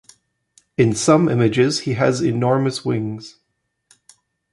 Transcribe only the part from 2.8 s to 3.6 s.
wings.